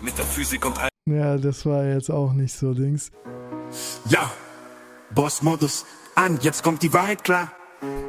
[0.02, 0.90] Metaphysik und All.
[1.06, 3.12] Ja, das war jetzt auch nicht so Dings.
[4.06, 4.32] Ja,
[5.14, 7.52] Boss-Modus an, jetzt kommt die Wahrheit klar.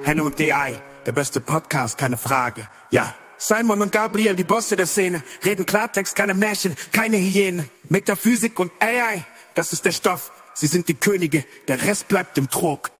[0.02, 2.66] Henne und AI, der beste Podcast, keine Frage.
[2.90, 7.68] Ja, Simon und Gabriel, die Bosse der Szene, reden Klartext, keine Märchen, keine Hyäne.
[7.88, 10.32] Metaphysik und AI, das ist der Stoff.
[10.54, 12.90] Sie sind die Könige, der Rest bleibt im Trog.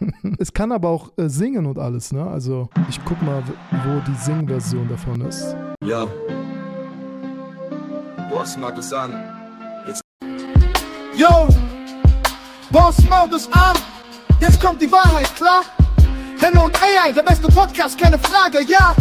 [0.38, 2.26] Es kann aber auch äh, singen und alles, ne?
[2.26, 5.54] Also, ich guck mal, wo die Singversion davon ist.
[5.82, 6.06] Ja.
[8.30, 9.12] Boss Modus an.
[11.14, 11.48] Yo,
[12.70, 13.76] Boss Modus an.
[14.40, 15.62] Jetzt kommt die Wahrheit, klar?
[16.44, 18.94] Henne und AI, der beste Podcast, keine Frage, ja.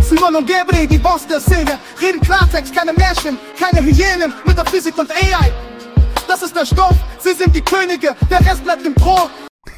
[0.00, 5.10] Simon und Gabriel, die Boss der Szene, reden Klartext, keine Märchen, keine Hyänen, Metaphysik und
[5.10, 5.50] AI.
[6.28, 9.28] Das ist der Stoff, sie sind die Könige, der Rest bleibt im Thron.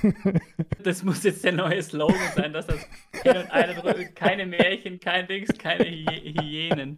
[0.84, 2.80] Das muss jetzt der neue Slogan sein, dass das
[3.22, 4.14] hin und eine drückt.
[4.14, 6.96] Keine Märchen, kein Dings, keine Hy Hyänen.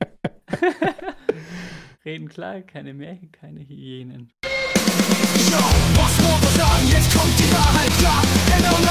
[2.05, 4.33] Reden klar, keine Märchen, keine Hyänen.
[4.43, 6.89] Was wollen wir sagen?
[6.89, 8.23] Jetzt kommt die Wahrheit, klar.
[8.51, 8.90] Henne und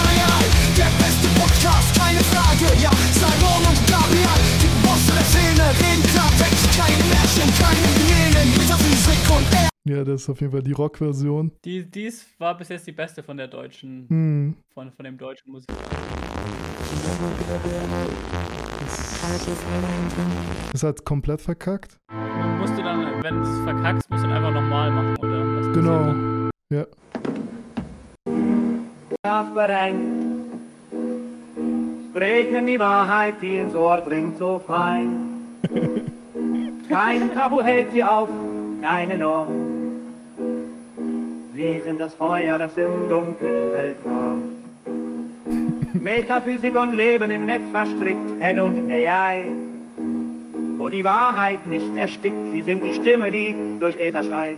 [9.90, 11.52] Ja, das ist auf jeden Fall die Rock-Version.
[11.66, 14.56] Die, dies war bis jetzt die beste von der deutschen, Hm.
[14.72, 15.68] von, von dem deutschen Musik.
[20.72, 21.98] Ist halt komplett verkackt.
[22.60, 25.56] Musst du dann, wenn du es verkackst, musst du dann einfach nochmal machen, oder?
[25.56, 26.50] Was Genau.
[26.70, 26.86] Ja.
[32.12, 35.58] Sprechen die Wahrheit, die ins Ohr dringt so fein.
[36.90, 38.30] Kein Tabu hält sie auf,
[38.82, 39.79] keine Norm.
[41.60, 44.44] Sie sind das Feuer, das im Welt warm.
[45.92, 49.44] Metaphysik und Leben im Netz verstrickt, N und AI.
[50.78, 54.58] Wo die Wahrheit nicht erstickt, sie sind die Stimme, die durch Äther schreit.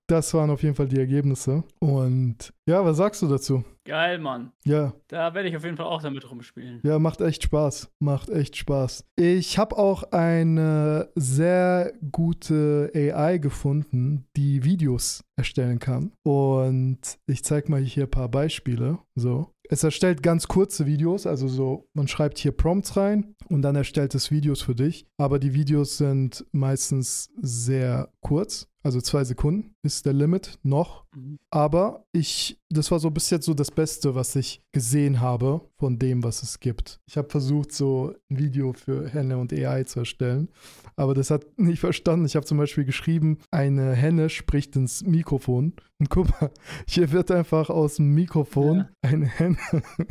[0.11, 1.63] das waren auf jeden Fall die Ergebnisse.
[1.79, 3.63] Und ja, was sagst du dazu?
[3.85, 4.51] Geil, Mann.
[4.65, 6.81] Ja, Da werde ich auf jeden Fall auch damit rumspielen.
[6.83, 7.89] ja, macht echt Spaß.
[7.99, 9.05] Macht echt Spaß.
[9.15, 16.11] Ich habe auch eine sehr gute AI gefunden, die Videos erstellen kann.
[16.23, 18.99] Und ich zeige mal hier ein paar Beispiele.
[19.15, 19.53] So.
[19.69, 24.13] Es erstellt ganz kurze Videos, also so, man schreibt hier Prompts rein und dann erstellt
[24.15, 25.05] es Videos für dich.
[25.17, 31.05] Aber die Videos sind meistens sehr kurz, also zwei Sekunden ist der Limit noch.
[31.15, 31.39] Mhm.
[31.49, 35.99] Aber ich, das war so bis jetzt so das Beste, was ich gesehen habe von
[35.99, 36.99] dem, was es gibt.
[37.07, 40.49] Ich habe versucht, so ein Video für Henne und AI zu erstellen,
[40.95, 42.25] aber das hat nicht verstanden.
[42.25, 45.73] Ich habe zum Beispiel geschrieben, eine Henne spricht ins Mikrofon.
[45.99, 46.51] Und guck mal,
[46.87, 48.89] hier wird einfach aus dem Mikrofon Ja.
[49.01, 49.57] eine Henne.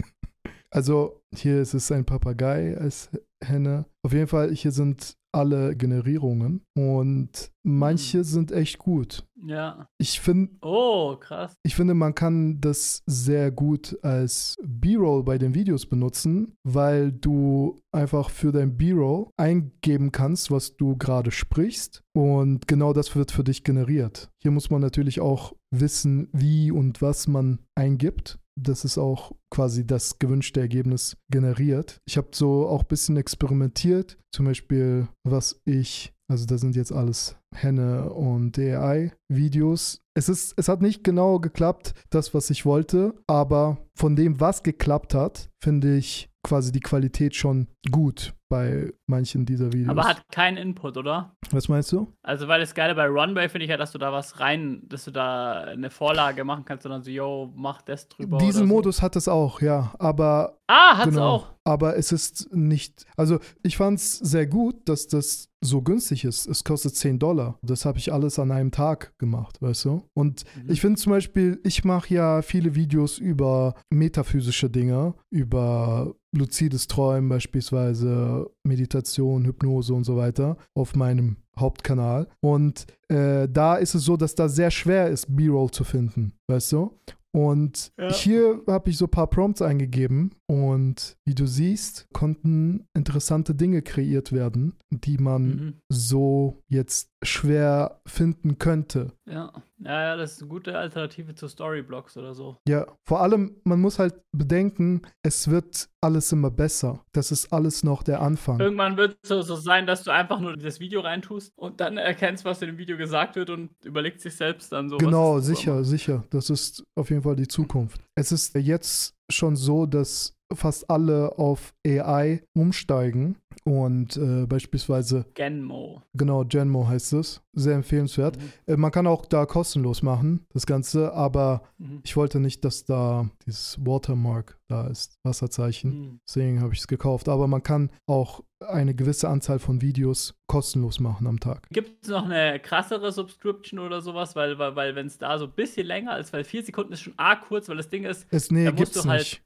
[0.73, 3.11] Also hier ist es ein Papagei als
[3.43, 3.87] Henne.
[4.05, 9.25] Auf jeden Fall, hier sind alle Generierungen und manche sind echt gut.
[9.47, 9.87] Ja.
[9.99, 11.55] Ich finde, Oh, krass.
[11.63, 17.81] ich finde, man kann das sehr gut als B-Roll bei den Videos benutzen, weil du
[17.93, 23.45] einfach für dein B-Roll eingeben kannst, was du gerade sprichst und genau das wird für
[23.45, 24.29] dich generiert.
[24.43, 28.39] Hier muss man natürlich auch wissen, wie und was man eingibt.
[28.63, 31.99] Das ist auch quasi das gewünschte Ergebnis generiert.
[32.07, 36.93] Ich habe so auch ein bisschen experimentiert, zum Beispiel, was ich also da sind jetzt
[36.93, 40.01] alles Henne und AI-Videos.
[40.15, 44.63] Es, ist, es hat nicht genau geklappt, das, was ich wollte, aber von dem, was
[44.63, 49.89] geklappt hat, finde ich quasi die Qualität schon gut bei manchen dieser Videos.
[49.89, 51.35] Aber hat keinen Input, oder?
[51.53, 52.13] was meinst du?
[52.23, 55.05] Also, weil das Geile bei Runway finde ich ja, dass du da was rein, dass
[55.07, 58.39] du da eine Vorlage machen kannst und dann so, yo, mach das drüber.
[58.39, 58.75] Diesen oder so.
[58.75, 59.95] Modus hat es auch, ja.
[59.99, 61.27] Aber Ah, hat's genau.
[61.29, 61.47] auch.
[61.65, 66.47] aber es ist nicht, also ich fand es sehr gut, dass das so günstig ist.
[66.47, 67.59] Es kostet 10 Dollar.
[67.63, 70.03] Das habe ich alles an einem Tag gemacht, weißt du?
[70.15, 70.71] Und Mhm.
[70.71, 77.29] ich finde zum Beispiel, ich mache ja viele Videos über metaphysische Dinge, über luzides Träumen
[77.29, 82.29] beispielsweise, Meditation, Hypnose und so weiter auf meinem Hauptkanal.
[82.41, 86.73] Und äh, da ist es so, dass da sehr schwer ist, B-Roll zu finden, weißt
[86.73, 86.95] du?
[87.33, 88.11] Und Ja.
[88.13, 93.83] hier habe ich so ein paar Prompts eingegeben und wie du siehst, konnten interessante Dinge
[93.83, 95.75] kreiert werden, die man Mhm.
[95.89, 99.13] so jetzt schwer finden könnte.
[99.29, 99.53] Ja.
[99.79, 102.57] ja, ja, das ist eine gute Alternative zu Storyblocks oder so.
[102.67, 107.05] Ja, vor allem, man muss halt bedenken, es wird alles immer besser.
[107.13, 108.59] Das ist alles noch der Anfang.
[108.59, 111.97] Irgendwann wird es so, so sein, dass du einfach nur das Video reintust und dann
[111.97, 114.97] erkennst, was in dem Video gesagt wird und überlegst sich selbst dann so.
[114.97, 116.25] Genau, sicher, sicher.
[116.31, 118.01] Das ist auf jeden Fall die Zukunft.
[118.17, 126.03] Es ist jetzt schon so, dass fast alle auf AI umsteigen und äh, beispielsweise, Genmo.
[126.15, 128.39] genau, Genmo heißt es, sehr empfehlenswert.
[128.67, 132.01] Äh, man kann auch da kostenlos machen, das Ganze, aber Mhm.
[132.05, 135.91] ich wollte nicht, dass da dieses Watermark da ist, Wasserzeichen.
[135.91, 136.21] Mhm.
[136.29, 137.29] Deswegen habe ich es gekauft.
[137.29, 141.67] Aber man kann auch eine gewisse Anzahl von Videos kostenlos machen am Tag.
[141.71, 144.37] Gibt es noch eine krassere Subscription oder sowas?
[144.37, 147.01] Weil, weil, weil wenn es da so ein bisschen länger ist, weil vier Sekunden ist
[147.01, 149.41] schon arg kurz, weil das Ding ist, Es, nee, da musst gibt's du halt nicht.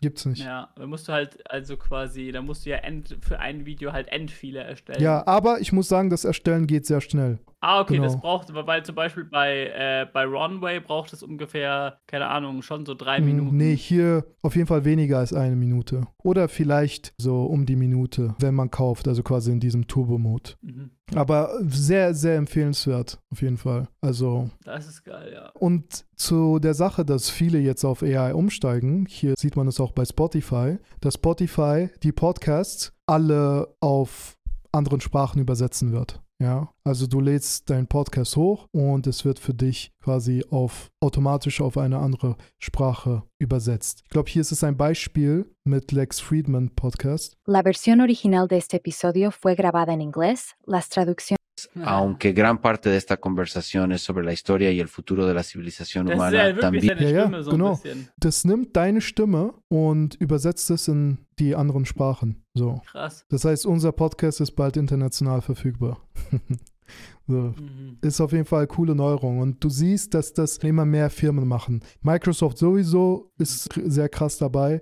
[0.00, 0.42] Gibt's nicht.
[0.42, 3.92] Ja, da musst du halt also quasi, da musst du ja end, für ein Video
[3.92, 5.02] halt Endfile erstellen.
[5.02, 7.38] Ja, aber ich muss sagen, das Erstellen geht sehr schnell.
[7.62, 8.22] Ah, okay, das Genau.
[8.22, 12.94] braucht, weil zum Beispiel bei, äh, bei Runway braucht es ungefähr, keine Ahnung, schon so
[12.94, 13.56] drei Mm, Minuten.
[13.58, 16.06] Nee, hier auf jeden Fall weniger als eine Minute.
[16.22, 20.52] Oder vielleicht so um die Minute, wenn man kauft, also quasi in diesem Turbo-Mode.
[20.62, 20.90] Mhm.
[21.14, 23.88] Aber sehr, sehr empfehlenswert, auf jeden Fall.
[24.00, 25.50] Also Das ist geil, ja.
[25.58, 29.92] Und zu der Sache, dass viele jetzt auf AI umsteigen, hier sieht man es auch
[29.92, 34.38] bei Spotify, dass Spotify die Podcasts alle auf
[34.72, 36.20] anderen Sprachen übersetzen wird.
[36.40, 41.60] Ja, also du lädst deinen Podcast hoch und es wird für dich quasi auf automatisch
[41.60, 44.00] auf eine andere Sprache übersetzt.
[44.04, 47.36] Ich glaube, hier ist es ein Beispiel mit Lex Friedman Podcast.
[47.46, 50.54] La versión original de este episodio fue grabada en inglés.
[50.64, 51.39] Las traducciones
[51.84, 55.42] Aunque gran parte de esta conversación es sobre la historia y el futuro de la
[55.42, 57.72] civilización Das ist humana, ja también Ja, ja, so ein genau.
[57.76, 58.08] bisschen.
[58.18, 62.42] Das nimmt deine Stimme und übersetzt es in die anderen Sprachen.
[62.54, 62.82] So.
[62.86, 63.24] Krass.
[63.28, 66.00] Das heißt, unser Podcast ist bald international verfügbar.
[67.26, 67.54] so.
[67.56, 67.98] Mhm.
[68.02, 69.38] Ist auf jeden Fall eine coole Neuerung.
[69.38, 71.80] Und du siehst, dass das immer mehr Firmen machen.
[72.02, 74.80] Microsoft sowieso ist sehr krass dabei.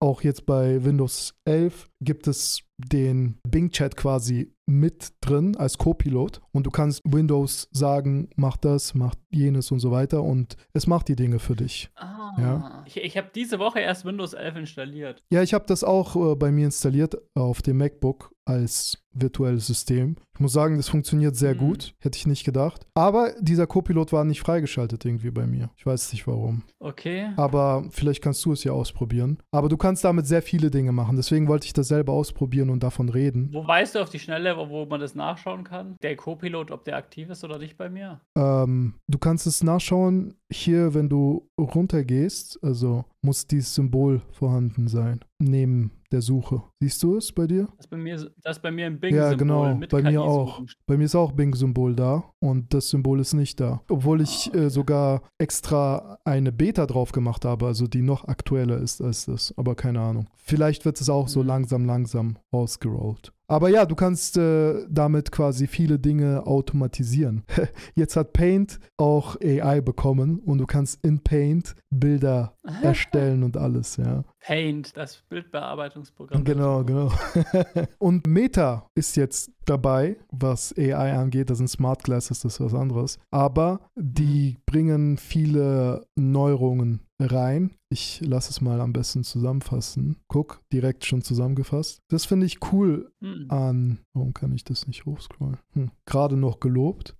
[0.00, 6.40] Auch jetzt bei Windows 11 gibt es den Bing Chat quasi mit drin als Co-Pilot.
[6.52, 10.22] Und du kannst Windows sagen, mach das, mach jenes und so weiter.
[10.22, 11.90] Und es macht die Dinge für dich.
[11.96, 12.22] Ah.
[12.38, 12.84] Ja.
[12.86, 15.22] Ich, ich habe diese Woche erst Windows 11 installiert.
[15.30, 20.16] Ja, ich habe das auch äh, bei mir installiert auf dem MacBook als virtuelles System.
[20.34, 21.58] Ich muss sagen, das funktioniert sehr Mhm.
[21.58, 21.94] gut.
[22.00, 22.86] Hätte ich nicht gedacht.
[22.94, 25.70] Aber dieser Copilot war nicht freigeschaltet irgendwie bei mir.
[25.76, 26.62] Ich weiß nicht warum.
[26.80, 27.28] Okay.
[27.36, 29.38] Aber vielleicht kannst du es ja ausprobieren.
[29.52, 31.16] Aber du kannst damit sehr viele Dinge machen.
[31.16, 33.50] Deswegen wollte ich das selber ausprobieren und davon reden.
[33.52, 35.96] Wo weißt du auf die Schnelle, wo, man das nachschauen kann?
[36.02, 38.20] Der Co-Pilot, ob der aktiv ist oder nicht bei mir?
[38.36, 42.58] Ähm, du kannst es nachschauen hier, wenn du runtergehst.
[42.62, 45.20] Also muss dieses Symbol vorhanden sein.
[45.38, 46.62] Neben der Suche.
[46.80, 47.66] Siehst du es bei dir?
[47.76, 49.74] Das ist bei mir, das ist bei mir ein Bing-Symbol Ja, genau.
[49.74, 50.62] mit Bei mir auch.
[50.86, 53.80] Bei mir ist auch Bing-Symbol da und das Symbol ist nicht da.
[53.88, 58.78] Obwohl ich Ah, äh, sogar extra eine Beta drauf gemacht habe, also die noch aktueller
[58.78, 59.54] ist als das.
[59.56, 60.26] Aber keine Ahnung.
[60.36, 61.46] Vielleicht wird es auch so Mhm.
[61.46, 63.32] langsam, langsam ausgerollt.
[63.48, 67.42] Aber ja, du kannst äh, damit quasi viele Dinge automatisieren.
[67.94, 73.96] Jetzt hat Paint auch AI bekommen und du kannst in Paint Bilder erstellen und alles,
[73.98, 74.24] ja.
[74.42, 76.42] Paint, das Bildbearbeitungsprogramm.
[76.44, 77.12] Genau, genau.
[77.98, 81.48] und Meta ist jetzt dabei, was AI angeht.
[81.50, 83.18] Das sind Smart Glasses, das ist was anderes.
[83.30, 87.70] Aber die bringen viele Neuerungen rein.
[87.88, 90.16] Ich lasse es mal am besten zusammenfassen.
[90.26, 92.00] Guck, direkt schon zusammengefasst.
[92.08, 93.46] Das finde ich cool Hm.
[93.48, 93.98] an.
[94.12, 95.58] Warum kann ich das nicht hochscrollen?
[95.74, 95.90] Hm.
[96.06, 97.16] Gerade noch gelobt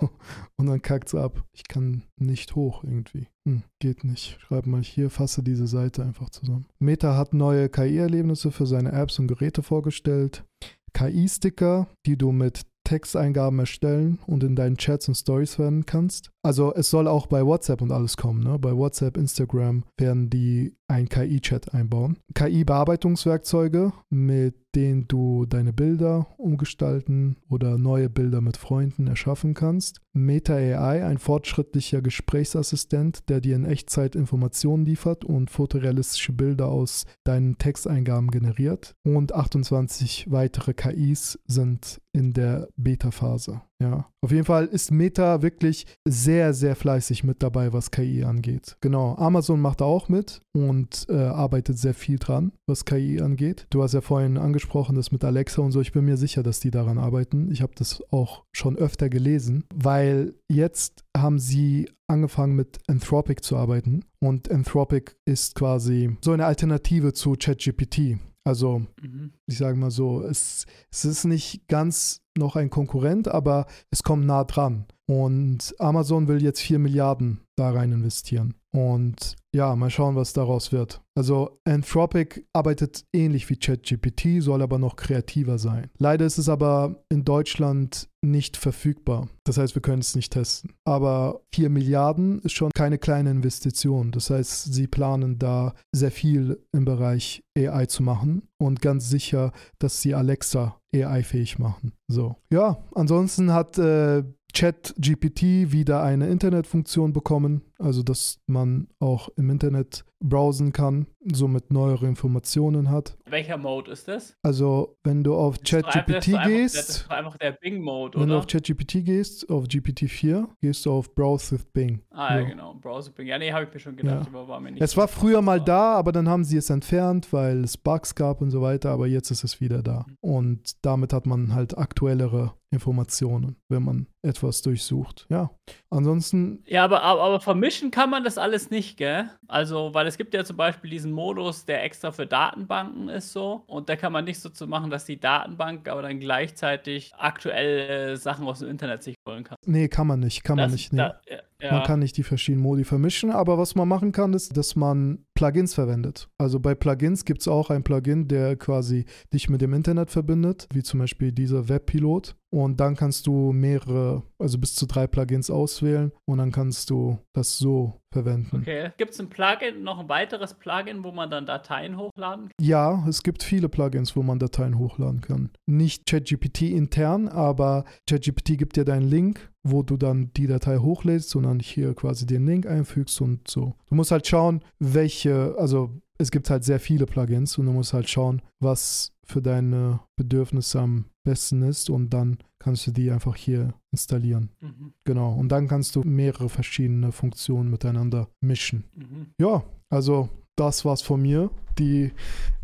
[0.56, 1.44] und dann kackt es ab.
[1.52, 3.28] Ich kann nicht hoch irgendwie.
[3.46, 3.62] Hm.
[3.80, 4.38] Geht nicht.
[4.40, 6.66] Schreib mal hier, fasse diese Seite einfach zusammen.
[6.78, 10.44] Meta hat neue KI-Erlebnisse für seine Apps und Geräte vorgestellt.
[10.92, 16.30] KI-Sticker, die du mit Texteingaben erstellen und in deinen Chats und Stories verwenden kannst.
[16.42, 18.44] Also es soll auch bei WhatsApp und alles kommen.
[18.44, 18.58] Ne?
[18.60, 22.18] Bei WhatsApp, Instagram werden die ein KI-Chat einbauen.
[22.34, 30.02] KI-Bearbeitungswerkzeuge mit denen du deine Bilder umgestalten oder neue Bilder mit Freunden erschaffen kannst.
[30.12, 37.06] Meta AI, ein fortschrittlicher Gesprächsassistent, der dir in Echtzeit Informationen liefert und fotorealistische Bilder aus
[37.24, 38.94] deinen Texteingaben generiert.
[39.02, 43.62] Und 28 weitere KIs sind in der Beta-Phase.
[43.82, 48.76] Ja, auf jeden Fall ist Meta wirklich sehr, sehr fleißig mit dabei, was KI angeht.
[48.80, 53.66] Genau, Amazon macht da auch mit und äh, arbeitet sehr viel dran, was KI angeht.
[53.70, 55.80] Du hast ja vorhin angesprochen, das mit Alexa und so.
[55.80, 57.50] Ich bin mir sicher, dass die daran arbeiten.
[57.52, 63.56] Ich habe das auch schon öfter gelesen, weil jetzt haben sie angefangen mit Anthropic zu
[63.56, 68.18] arbeiten und Anthropic ist quasi so eine Alternative zu ChatGPT.
[68.46, 69.32] Also, mhm.
[69.46, 74.26] ich sage mal so, es, es ist nicht ganz noch ein Konkurrent, aber es kommt
[74.26, 74.86] nah dran.
[75.06, 78.54] Und Amazon will jetzt 4 Milliarden da rein investieren.
[78.76, 81.00] Und ja, mal schauen, was daraus wird.
[81.14, 85.88] Also Anthropic arbeitet ähnlich wie ChatGPT, soll aber noch kreativer sein.
[85.96, 89.28] Leider ist es aber in Deutschland nicht verfügbar.
[89.44, 90.74] Das heißt, wir können es nicht testen.
[90.84, 94.12] Aber 4 Milliarden ist schon keine kleine Investition.
[94.12, 99.52] Das heißt, sie planen da sehr viel im Bereich AI zu machen und ganz sicher,
[99.78, 101.92] dass sie Alexa AI-fähig machen.
[102.08, 102.36] So.
[102.50, 104.22] Ja, ansonsten hat äh,
[104.56, 112.06] ChatGPT wieder eine Internetfunktion bekommen, also dass man auch im Internet browsen kann, somit neuere
[112.06, 113.16] Informationen hat.
[113.28, 114.34] Welcher Mode ist das?
[114.42, 118.32] Also, wenn du auf ChatGPT gehst, das ist einfach der Bing-Mode, wenn oder?
[118.34, 122.02] du auf ChatGPT gehst, auf GPT-4, gehst du auf Browse with Bing.
[122.10, 123.26] Ah, ja, ja genau, Browse with Bing.
[123.26, 124.28] Ja, nee, habe ich mir schon gedacht, ja.
[124.28, 124.82] aber war mir nicht.
[124.82, 128.40] Es war früher mal da, aber dann haben sie es entfernt, weil es Bugs gab
[128.40, 130.06] und so weiter, aber jetzt ist es wieder da.
[130.08, 130.16] Mhm.
[130.20, 135.26] Und damit hat man halt aktuellere Informationen, wenn man etwas durchsucht.
[135.30, 135.50] Ja,
[135.88, 136.62] ansonsten.
[136.66, 139.28] Ja, aber, aber, aber vermischen kann man das alles nicht, gell?
[139.48, 143.64] Also, weil es gibt ja zum Beispiel diesen Modus, der extra für Datenbanken ist so.
[143.66, 148.16] Und da kann man nicht so zu machen, dass die Datenbank aber dann gleichzeitig aktuelle
[148.16, 149.56] Sachen aus dem Internet sich holen kann.
[149.66, 150.92] Nee, kann man nicht, kann das, man nicht.
[150.92, 150.98] Nee.
[150.98, 151.20] Da,
[151.60, 151.72] ja.
[151.72, 155.25] Man kann nicht die verschiedenen Modi vermischen, aber was man machen kann, ist, dass man
[155.36, 156.28] Plugins verwendet.
[156.38, 160.66] Also bei Plugins gibt es auch ein Plugin, der quasi dich mit dem Internet verbindet,
[160.72, 162.34] wie zum Beispiel dieser Webpilot.
[162.50, 167.18] Und dann kannst du mehrere, also bis zu drei Plugins auswählen und dann kannst du
[167.34, 168.60] das so verwenden.
[168.62, 168.90] Okay.
[168.96, 172.54] Gibt es ein Plugin, noch ein weiteres Plugin, wo man dann Dateien hochladen kann?
[172.60, 175.50] Ja, es gibt viele Plugins, wo man Dateien hochladen kann.
[175.66, 181.36] Nicht ChatGPT intern, aber ChatGPT gibt dir deinen Link, wo du dann die Datei hochlädst
[181.36, 183.74] und dann hier quasi den Link einfügst und so.
[183.88, 187.92] Du musst halt schauen, welche, also es gibt halt sehr viele Plugins und du musst
[187.92, 193.36] halt schauen, was für deine Bedürfnisse am besten ist und dann kannst du die einfach
[193.36, 194.50] hier installieren.
[194.60, 194.92] Mhm.
[195.04, 195.32] Genau.
[195.34, 198.84] Und dann kannst du mehrere verschiedene Funktionen miteinander mischen.
[198.94, 199.26] Mhm.
[199.38, 201.50] Ja, also das war's von mir.
[201.78, 202.12] Die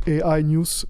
[0.07, 0.87] AI News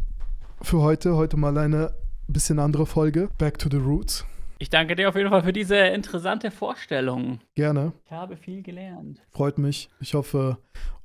[0.60, 1.16] für heute.
[1.16, 1.92] Heute mal eine
[2.28, 3.28] bisschen andere Folge.
[3.38, 4.24] Back to the Roots.
[4.58, 7.40] Ich danke dir auf jeden Fall für diese interessante Vorstellung.
[7.54, 7.92] Gerne.
[8.04, 9.20] Ich habe viel gelernt.
[9.30, 9.88] Freut mich.
[9.98, 10.58] Ich hoffe,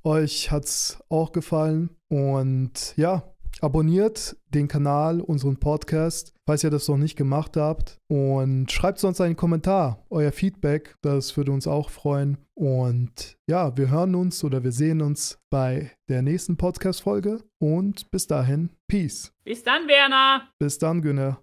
[0.08, 1.89] euch hat es auch gefallen.
[2.10, 3.24] Und ja,
[3.62, 7.99] abonniert den Kanal, unseren Podcast, falls ihr das noch nicht gemacht habt.
[8.08, 12.38] Und schreibt sonst einen Kommentar, euer Feedback, das würde uns auch freuen.
[12.55, 17.43] Und ja, wir hören uns oder wir sehen uns bei der nächsten Podcast-Folge.
[17.60, 19.34] Und bis dahin, Peace.
[19.43, 20.49] Bis dann, Werner.
[20.58, 21.41] Bis dann, Günner.